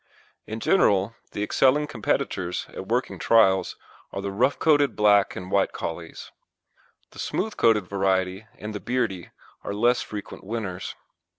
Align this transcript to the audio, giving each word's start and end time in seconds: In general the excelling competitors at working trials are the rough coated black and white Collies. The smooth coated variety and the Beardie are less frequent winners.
In 0.47 0.59
general 0.59 1.15
the 1.31 1.43
excelling 1.43 1.85
competitors 1.85 2.65
at 2.73 2.87
working 2.87 3.19
trials 3.19 3.75
are 4.11 4.19
the 4.19 4.31
rough 4.31 4.57
coated 4.57 4.95
black 4.95 5.35
and 5.35 5.51
white 5.51 5.73
Collies. 5.73 6.31
The 7.11 7.19
smooth 7.19 7.55
coated 7.55 7.87
variety 7.87 8.47
and 8.57 8.73
the 8.73 8.79
Beardie 8.79 9.29
are 9.63 9.75
less 9.75 10.01
frequent 10.01 10.43
winners. 10.43 10.95